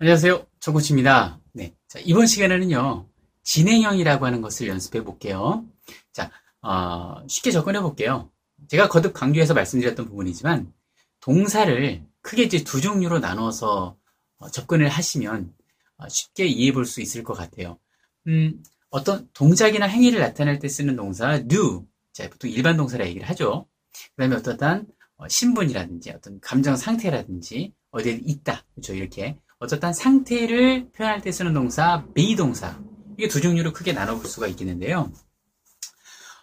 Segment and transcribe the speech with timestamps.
[0.00, 0.46] 안녕하세요.
[0.60, 1.40] 조코치입니다.
[1.54, 1.74] 네.
[1.88, 3.08] 자, 이번 시간에는요,
[3.42, 5.64] 진행형이라고 하는 것을 연습해 볼게요.
[6.12, 6.30] 자,
[6.62, 8.30] 어, 쉽게 접근해 볼게요.
[8.68, 10.72] 제가 거듭 강조해서 말씀드렸던 부분이지만,
[11.20, 13.96] 동사를 크게 이제 두 종류로 나눠서
[14.38, 15.52] 어, 접근을 하시면
[15.96, 17.80] 어, 쉽게 이해해 볼 수 있을 것 같아요.
[18.28, 21.88] 음, 어떤 동작이나 행위를 나타낼 때 쓰는 동사 do.
[22.12, 23.66] 자, 보통 일반 동사라 얘기를 하죠.
[24.14, 24.86] 그 다음에 어떠한
[25.16, 28.64] 어, 신분이라든지 어떤 감정 상태라든지 어디에 있다.
[28.76, 28.94] 그렇죠.
[28.94, 32.80] 이렇게 어떠한 상태를 표현할 때 쓰는 동사 be 동사.
[33.16, 35.12] 이게 두 종류로 크게 나눠볼 수가 있겠는데요.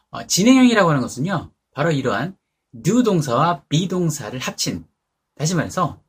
[0.09, 1.51] 어, 진행형이라고 하는 것은요.
[1.73, 2.38] 바로 이러한
[2.83, 4.85] do 동사와 be 동사를 합친
[5.35, 6.01] 다시 말해서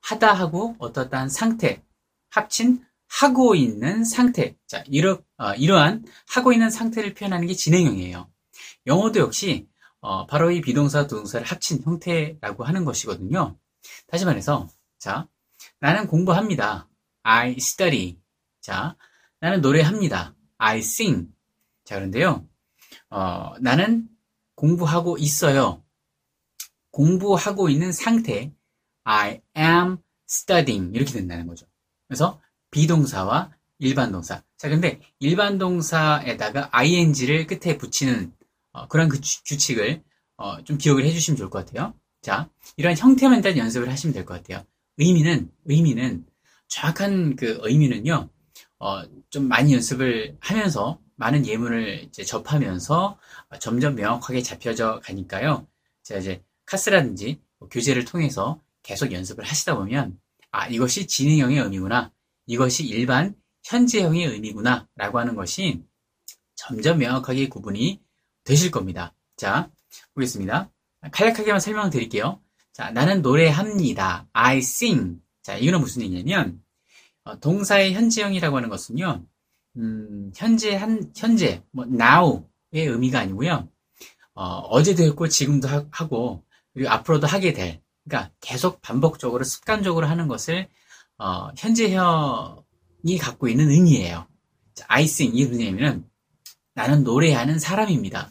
[0.00, 1.82] 하다 하고 어떠한 상태
[2.30, 4.56] 합친 하고 있는 상태.
[4.66, 8.30] 자, 이러, 어, 이러한 하고 있는 상태를 표현하는 게 진행형이에요.
[8.86, 9.68] 영어도 역시
[10.00, 13.56] 어, 바로 이 비동사, 동사를 합친 형태라고 하는 것이거든요.
[14.08, 14.68] 다시 말해서,
[14.98, 15.28] 자,
[15.82, 16.88] 나는 공부합니다.
[17.24, 18.16] I study.
[18.60, 18.96] 자,
[19.40, 20.32] 나는 노래합니다.
[20.58, 21.28] I sing.
[21.84, 22.46] 자, 그런데요,
[23.10, 24.06] 어, 나는
[24.54, 25.82] 공부하고 있어요.
[26.92, 28.52] 공부하고 있는 상태.
[29.02, 29.96] I am
[30.30, 30.94] studying.
[30.94, 31.66] 이렇게 된다는 거죠.
[32.06, 34.40] 그래서 비동사와 일반 동사.
[34.56, 38.32] 자, 근데 일반 동사에다가 ing를 끝에 붙이는
[38.70, 40.04] 어, 그런 그 규칙을
[40.36, 41.92] 어, 좀 기억을 해주시면 좋을 것 같아요.
[42.20, 44.64] 자, 이런 형태만 일단 연습을 하시면 될 것 같아요.
[44.98, 46.26] 의미는 의미는
[46.68, 48.28] 정확한 그 의미는요.
[48.78, 53.18] 어, 좀 많이 연습을 하면서 많은 예문을 이제 접하면서
[53.60, 55.66] 점점 명확하게 잡혀져 가니까요.
[56.02, 60.18] 제가 이제 카스라든지 뭐 교재를 통해서 계속 연습을 하시다 보면
[60.50, 62.10] 아 이것이 진행형의 의미구나
[62.46, 65.84] 이것이 일반 현재형의 의미구나 라고 하는 것이
[66.56, 68.02] 점점 명확하게 구분이
[68.44, 69.14] 되실 겁니다.
[69.36, 69.70] 자,
[70.14, 70.70] 보겠습니다.
[71.12, 72.41] 간략하게만 설명을 드릴게요.
[72.72, 74.28] 자, 나는 노래합니다.
[74.32, 75.20] I sing.
[75.42, 76.62] 자, 이거는 무슨 얘기냐면,
[77.24, 79.26] 어, 동사의 현재형이라고 하는 것은요,
[79.76, 83.68] 음, 현재, 한, 현재, 뭐, now의 의미가 아니고요,
[84.34, 90.26] 어, 제도 했고, 지금도 하, 고 그리고 앞으로도 하게 될, 그러니까 계속 반복적으로, 습관적으로 하는
[90.26, 90.68] 것을,
[91.18, 94.26] 어, 현재형이 갖고 있는 의미예요.
[94.74, 95.36] 자, I sing.
[95.36, 96.08] 이게 무슨 얘기냐면,
[96.74, 98.30] 나는 노래하는 사람입니다.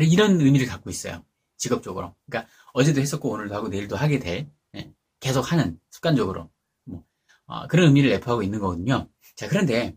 [0.00, 1.24] 이런 의미를 갖고 있어요.
[1.62, 2.14] 직업적으로.
[2.26, 4.50] 그러니까 어제도 했었고 오늘도 하고 내일도 하게 돼.
[4.76, 6.50] 예, 계속 하는 습관적으로
[6.84, 7.04] 뭐,
[7.46, 9.08] 어, 그런 의미를 내포하고 있는 거거든요.
[9.36, 9.96] 자 그런데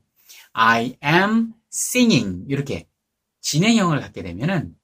[0.53, 2.87] I am singing 이렇게
[3.41, 4.75] 진행형을 갖게 되면은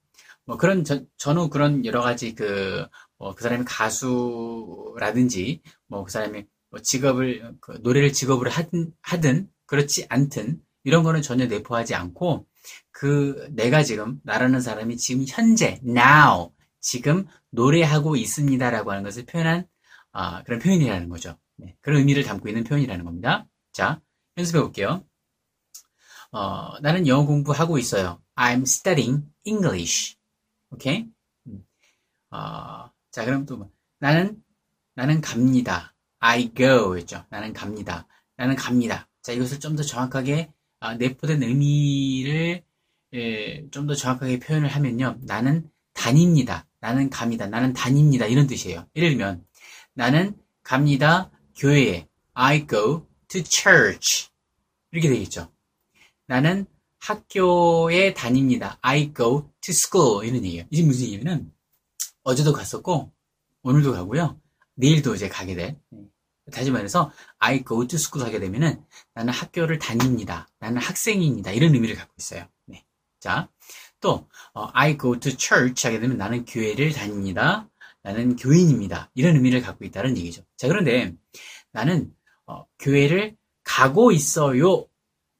[0.44, 2.86] 뭐 그런 저, 전후 그런 여러 가지 그,
[3.18, 10.06] 뭐 그 사람이 가수라든지 뭐 그 사람이 뭐 직업을 그 노래를 직업으로 하든 하든 그렇지
[10.08, 12.46] 않든 이런 거는 전혀 내포하지 않고
[12.90, 16.50] 그 내가 지금 나라는 사람이 지금 현재 now
[16.82, 19.66] 지금 노래하고 있습니다라고 하는 것을 표현한
[20.12, 21.38] 아, 그런 표현이라는 거죠.
[21.56, 23.46] 네, 그런 의미를 담고 있는 표현이라는 겁니다.
[23.72, 24.02] 자,
[24.36, 25.04] 연습해 볼게요.
[26.32, 28.20] 어, 나는 영어 공부하고 있어요.
[28.36, 30.16] I'm studying English.
[30.70, 31.08] 오케이?
[31.46, 31.64] 음.
[32.30, 33.70] 어, 자, 그럼 또 뭐.
[33.98, 34.42] 나는
[34.94, 35.94] 나는 갑니다.
[36.20, 37.24] I go 였죠.
[37.30, 38.06] 나는 갑니다.
[38.36, 39.08] 나는 갑니다.
[39.22, 42.64] 자, 이것을 좀 더 정확하게 아, 내포된 의미를
[43.14, 45.18] 예, 좀더 정확하게 표현을 하면요.
[45.22, 46.66] 나는 다닙니다.
[46.82, 47.46] 나는 갑니다.
[47.46, 48.26] 나는 다닙니다.
[48.26, 48.88] 이런 뜻이에요.
[48.96, 49.46] 예를 들면
[49.94, 51.30] 나는 갑니다.
[51.56, 54.30] 교회에 I go to church
[54.90, 55.52] 이렇게 되겠죠.
[56.26, 56.66] 나는
[56.98, 58.78] 학교에 다닙니다.
[58.82, 60.66] I go to school 이런 얘기예요.
[60.70, 61.52] 이게 무슨 얘기냐면
[62.24, 63.12] 어제도 갔었고
[63.62, 64.40] 오늘도 가고요.
[64.74, 65.80] 내일도 이제 가게 돼.
[66.52, 70.48] 다시 말해서 I go to school 하게 되면은 나는 학교를 다닙니다.
[70.58, 71.52] 나는 학생입니다.
[71.52, 72.48] 이런 의미를 갖고 있어요.
[72.66, 72.84] 네.
[73.20, 73.48] 자,
[74.02, 77.70] 또 어, I go to church 하게 되면 나는 교회를 다닙니다.
[78.02, 79.10] 나는 교인입니다.
[79.14, 80.42] 이런 의미를 갖고 있다는 얘기죠.
[80.58, 81.14] 자, 그런데
[81.70, 82.14] 나는
[82.44, 84.86] 어, 교회를 가고 있어요.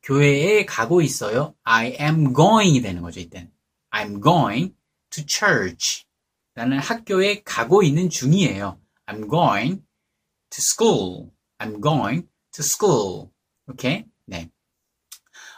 [0.02, 1.54] 교회에 가고 있어요.
[1.64, 3.52] I am going이 되는 거죠, 이때는.
[3.90, 4.74] I'm going
[5.10, 6.06] to church.
[6.54, 8.80] 나는 학교에 가고 있는 중이에요.
[9.06, 9.82] I'm going
[10.50, 11.30] to school.
[11.58, 13.30] I'm going to school.
[13.68, 14.04] 오케이?
[14.26, 14.50] 네.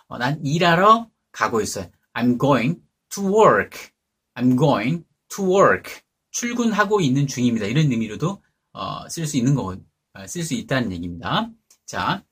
[0.08, 1.90] 어, 난 일하러 가고 있어요.
[2.14, 2.80] I'm going
[3.14, 3.92] to work.
[4.34, 6.02] I'm going to work.
[6.30, 7.66] 출근하고 있는 중입니다.
[7.66, 9.76] 이런 의미로도 어, 쓸 수 있는 거,
[10.14, 11.48] 어, 쓸수 있다는 얘기입니다.
[11.86, 12.24] 자,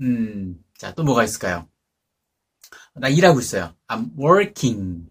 [0.00, 1.68] 음, 자, 또 뭐가 있을까요?
[2.94, 3.74] 나 일하고 있어요.
[3.86, 5.08] I'm working.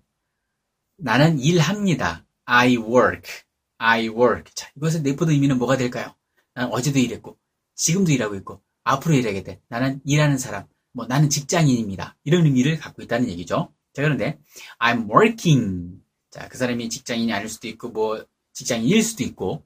[0.97, 2.25] 나는 일합니다.
[2.45, 3.31] I work.
[3.79, 4.53] I work.
[4.53, 6.15] 자, 이것의 내포된 의미는 뭐가 될까요?
[6.53, 7.37] 나는 어제도 일했고,
[7.75, 12.17] 지금도 일하고 있고, 앞으로 일하게 나는 일하는 사람, 뭐 나는 직장인입니다.
[12.23, 13.73] 이런 의미를 갖고 있다는 얘기죠.
[13.97, 14.37] 자, 그런데
[14.77, 15.99] I'm working.
[16.29, 18.23] 자, 그 사람이 직장인이 아닐 수도 있고, 뭐
[18.53, 19.65] 직장인일 수도 있고,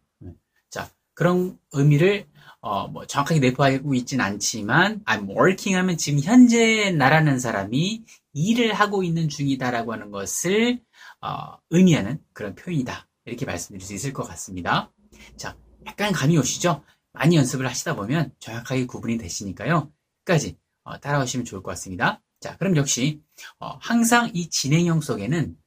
[0.69, 2.27] 자, 그런 의미를
[2.61, 9.03] 어, 뭐 정확하게 내포하고 있진 않지만 I'm working 하면 지금 현재 나라는 사람이 일을 하고
[9.03, 10.79] 있는 중이다라고 하는 것을
[11.19, 13.09] 어, 의미하는 그런 표현이다.
[13.25, 14.93] 이렇게 말씀드릴 수 있을 것 같습니다.
[15.35, 16.85] 자, 약간 감이 오시죠?
[17.11, 19.91] 많이 연습을 하시다 보면 정확하게 구분이 되시니까요.
[20.23, 22.21] 끝까지 어, 따라오시면 좋을 것 같습니다.
[22.41, 23.21] 자, 그럼 역시
[23.59, 25.57] 어, 항상 이 진행형 속에는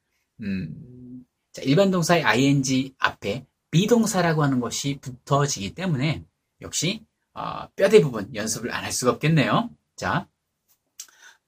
[0.41, 6.23] 음, 자, 일반 동사의 ing 앞에 비동사라고 하는 것이 붙어지기 때문에
[6.61, 9.69] 역시 어, 뼈대 부분 연습을 안 할 수가 없겠네요.
[9.95, 10.27] 자,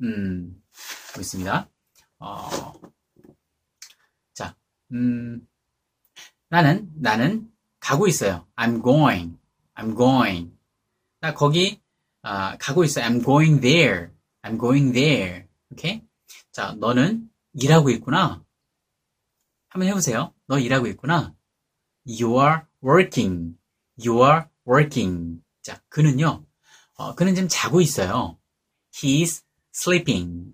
[0.02, 0.62] 음,
[1.14, 1.70] 보겠습니다.
[2.20, 2.74] 어,
[4.34, 4.56] 자,
[4.94, 5.46] 음,
[6.50, 7.52] 나는 나는
[7.82, 8.48] 가고 있어요.
[8.56, 9.38] I'm going.
[9.76, 10.52] I'm going.
[11.20, 11.82] 나 거기
[12.24, 13.06] 어, 가고 있어요.
[13.06, 14.10] I'm going there.
[14.48, 15.46] I'm going there.
[15.72, 16.02] 오케이?
[16.54, 18.44] 자, 너는 일하고 있구나.
[19.68, 20.34] 한번 해보세요.
[20.48, 21.36] 너 일하고 있구나.
[22.06, 23.58] You are working.
[24.02, 25.42] You are working.
[25.62, 26.46] 자, 그는요.
[26.96, 28.40] 어, 그는 지금 자고 있어요.
[28.94, 29.44] He's
[29.76, 30.54] sleeping.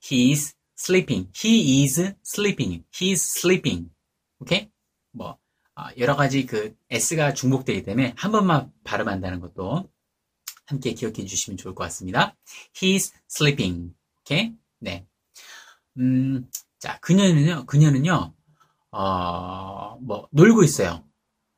[0.00, 1.32] He's sleeping.
[1.34, 2.84] He is sleeping.
[2.94, 3.90] He's sleeping.
[4.38, 4.70] 오케이?
[5.10, 5.36] 뭐
[5.74, 9.90] 어, 여러 가지 그 s가 중복되기 때문에 한 번만 발음한다는 것도
[10.72, 12.34] 함께 기억해 주시면 좋을 것 같습니다.
[12.74, 13.94] He's sleeping.
[14.22, 14.54] 오케이?
[14.78, 15.06] 네.
[15.98, 16.48] 음,
[16.78, 18.34] 자, 그녀는요, 그녀는요,
[18.90, 21.04] 어, 뭐, 놀고 있어요.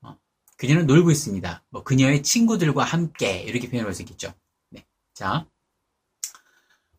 [0.03, 0.19] 어,
[0.57, 1.65] 그녀는 놀고 있습니다.
[1.71, 4.35] 뭐, 그녀의 친구들과 함께, 이렇게 표현할 수 있겠죠.
[4.71, 4.85] 네.
[5.15, 5.47] 자,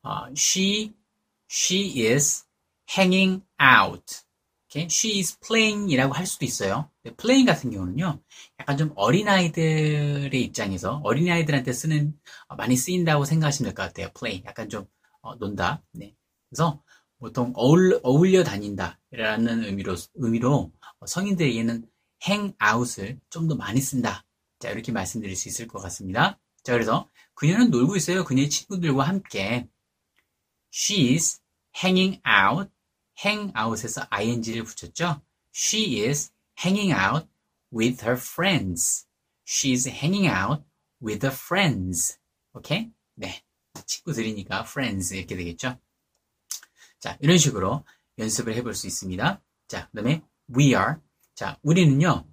[0.01, 0.94] 어, she,
[1.51, 2.45] she is
[2.89, 4.25] hanging out.
[4.75, 4.88] Okay?
[4.92, 6.89] She is playing 이라고 할 수도 있어요.
[7.18, 8.22] playing 같은 경우는요,
[8.60, 12.13] 약간 좀 어린아이들의 입장에서 어린아이들한테 쓰는,
[12.50, 14.10] 어, 많이 쓰인다고 생각하시면 될 것 같아요.
[14.19, 14.44] play.
[14.45, 14.86] 약간 좀,
[15.22, 15.81] 어, 논다.
[15.94, 16.13] 네.
[16.50, 16.83] 그래서
[17.19, 20.72] 보통 어울, 어울려 다닌다라는 의미로, 의미로
[21.06, 21.86] 성인들에게는
[22.27, 24.25] 행아웃을 좀 더 많이 쓴다.
[24.60, 26.39] 자, 이렇게 말씀드릴 수 있을 것 같습니다.
[26.63, 28.24] 자, 그래서 그녀는 놀고 있어요.
[28.25, 29.68] 그녀의 친구들과 함께.
[30.74, 31.39] She's
[31.81, 32.69] hanging out.
[33.23, 35.21] Hang out에서 ing를 붙였죠.
[35.53, 37.27] She is hanging out
[37.73, 39.07] with her friends.
[39.45, 40.63] She's hanging out
[41.01, 42.19] with her friends.
[42.53, 42.91] 오케이?
[43.15, 43.44] 네.
[43.85, 45.77] 친구들이니까 friends 이렇게 되겠죠.
[47.00, 47.85] 자, 이런 식으로
[48.17, 49.41] 연습을 해볼 수 있습니다.
[49.67, 50.23] 자, 그 다음에
[50.56, 50.95] we are.
[51.35, 52.25] 자, 우리는요,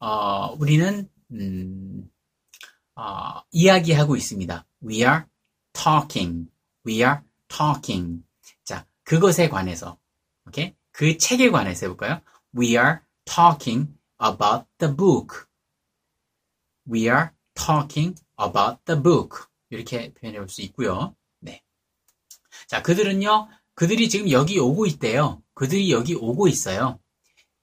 [0.00, 2.10] 어, 우리는, 음,
[2.94, 4.66] 어, 이야기하고 있습니다.
[4.82, 5.24] We are
[5.72, 6.50] talking.
[6.86, 8.22] We are talking.
[8.64, 9.98] 자, 그것에 관해서.
[10.50, 10.74] 오케이?
[10.90, 12.20] 그 책에 관해서 해볼까요?
[12.58, 15.46] We are talking about the book.
[16.90, 19.44] We are talking about the book.
[19.70, 21.14] 이렇게 표현해 볼 수 있고요.
[21.38, 21.62] 네.
[22.66, 25.40] 자, 그들은요, 그들이 지금 여기 오고 있대요.
[25.54, 26.98] 그들이 여기 오고 있어요.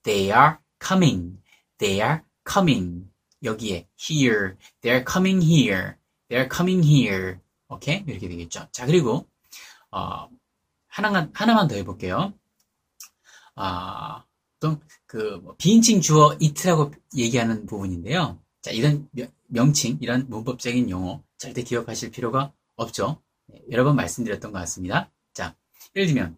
[0.04, 1.42] They are coming.
[1.80, 3.12] They are coming.
[3.44, 4.56] 여기에 here.
[4.82, 5.96] They are coming here.
[6.30, 7.40] They are coming here.
[7.68, 8.06] 오케이?
[8.08, 8.70] 이렇게 되겠죠.
[8.72, 9.28] 자, 그리고
[9.92, 10.30] 어,
[10.88, 12.34] 하나만 하나만 더 해볼게요.
[13.58, 14.24] 아,
[14.60, 18.40] 또그 뭐 비인칭 주어 it라고 얘기하는 부분인데요.
[18.62, 19.10] 자, 이런
[19.48, 23.22] 명칭, 이런 문법적인 용어 절대 기억하실 필요가 없죠.
[23.48, 25.12] 네, 여러 번 말씀드렸던 것 같습니다.
[25.34, 25.56] 자,
[25.96, 26.38] 예를 들면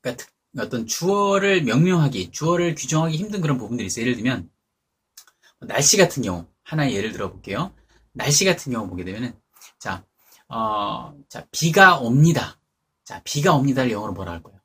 [0.00, 0.24] 그러니까
[0.58, 4.02] 어떤 주어를 명명하기, 주어를 규정하기 힘든 그런 부분들이 있어요.
[4.02, 4.48] 예를 들면
[5.58, 7.74] 뭐 날씨 같은 경우 하나의 예를 들어볼게요.
[8.12, 9.38] 날씨 같은 경우 보게 되면은
[9.78, 10.04] 자,
[10.48, 12.58] 어, 자 비가 옵니다.
[13.04, 14.55] 자, 비가 옵니다를 영어로 뭐라 할 거예요?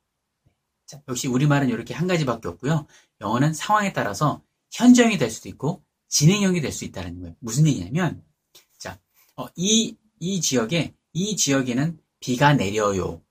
[0.92, 2.86] 자, 역시 우리말은 이렇게 한 가지밖에 없고요.
[3.22, 7.34] 영어는 상황에 따라서 현재형이 될 수도 있고 진행형이 될 수 있다는 거예요.
[7.40, 8.22] 무슨 얘기냐면,
[8.76, 9.00] 자,
[9.34, 13.22] 어, 이, 이 지역에, 이 지역에는 비가 내려요.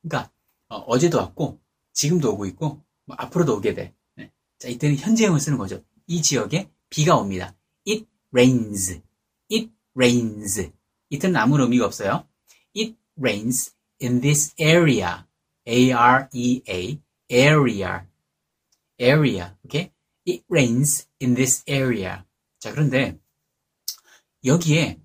[0.00, 0.32] 그러니까,
[0.68, 1.60] 어, 제도 왔고,
[1.92, 3.94] 지금도 오고 있고, 뭐 앞으로도 오게 돼.
[4.16, 4.32] 네.
[4.58, 5.84] 자, 이때는 현재형을 쓰는 거죠.
[6.06, 7.54] 이 지역에 비가 옵니다.
[7.86, 9.02] It rains.
[9.52, 10.72] It rains.
[11.10, 12.26] 이때는 아무런 의미가 없어요.
[12.74, 15.26] It rains in this area.
[15.66, 17.00] A-R-E-A.
[17.30, 18.06] area.
[18.98, 19.54] area.
[19.64, 19.90] 오케이?
[20.26, 22.22] It rains in this area.
[22.58, 23.18] 자, 그런데
[24.44, 25.00] 여기에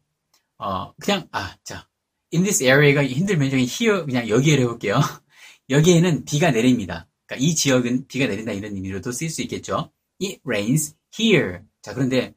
[0.58, 1.88] 어 그냥 아, 자.
[2.34, 5.00] in this area가 힘들면 저기 here 그냥 여기에 해볼게요.
[5.70, 7.08] 여기에는 비가 내립니다.
[7.25, 9.92] 그러니까 이 지역은 비가 내린다 이런 의미로도 쓸 수 있겠죠.
[10.22, 11.60] It rains here.
[11.82, 12.34] 자, 그런데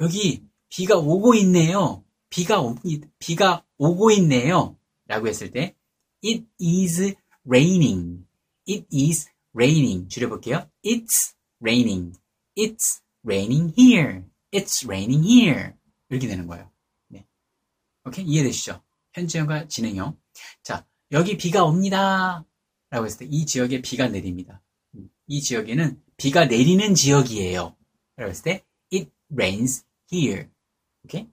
[0.00, 2.04] 여기 비가 오고 있네요.
[2.28, 2.76] 비가 오,
[3.18, 4.76] 비가 오고 있네요.
[5.06, 5.74] 라고 했을 때
[6.24, 7.14] It is
[7.46, 8.26] raining.
[8.68, 10.08] It is raining.
[10.08, 10.68] 줄여볼게요.
[10.84, 12.18] It's raining.
[12.56, 14.24] It's raining here.
[14.52, 15.74] It's raining here.
[16.08, 16.70] 이렇게 되는 거예요.
[17.08, 17.26] 네.
[18.04, 18.24] 오케이?
[18.24, 18.82] 이해되시죠?
[19.14, 20.18] 현재형과 진행형.
[20.62, 22.44] 자, 여기 비가 옵니다.
[22.90, 24.62] 라고 했을 때 이 지역에 비가 내립니다.
[25.26, 27.76] 이 지역에는 비가 내리는 지역이에요.
[28.16, 30.48] 라고 했을 때 it rains here.
[31.04, 31.28] 오케이?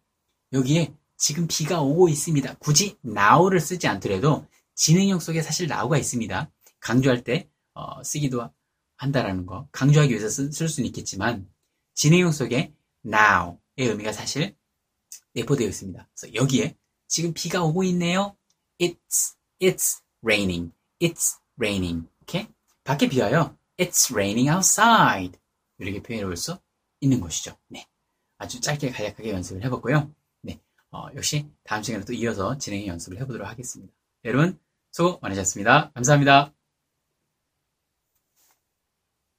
[0.51, 2.55] 여기에 지금 비가 오고 있습니다.
[2.55, 6.51] 굳이 now를 쓰지 않더라도 진행형 속에 사실 now가 있습니다.
[6.79, 8.49] 강조할 때 어, 쓰기도
[8.97, 9.67] 한다라는 거.
[9.71, 11.49] 강조하기 위해서 쓸, 쓸 수는 있겠지만
[11.93, 12.73] 진행형 속에
[13.05, 14.55] now의 의미가 사실
[15.33, 16.09] 내포되어 있습니다.
[16.15, 16.75] 그래서 여기에
[17.07, 18.35] 지금 비가 오고 있네요.
[18.79, 20.71] It's it's raining.
[21.01, 22.07] It's raining.
[22.21, 22.47] 오케이?
[22.83, 23.57] 밖에 비 와요.
[23.77, 25.39] It's raining outside.
[25.79, 26.57] 이렇게 표현해 볼 수
[27.01, 27.57] 있는 것이죠.
[27.67, 27.87] 네.
[28.37, 30.13] 아주 짧게 간략하게 연습을 해봤고요.
[30.41, 30.59] 네.
[30.91, 33.93] 어, 역시 다음 시간에 또 이어서 진행 연습을 해보도록 하겠습니다.
[34.25, 34.57] 여러분,
[34.91, 35.91] 수고 많으셨습니다.
[35.93, 36.53] 감사합니다.